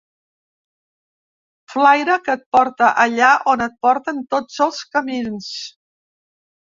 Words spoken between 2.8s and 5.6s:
allà on et porten tots els camins.